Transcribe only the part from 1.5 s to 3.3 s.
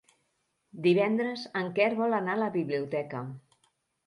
en Quer vol anar a la biblioteca.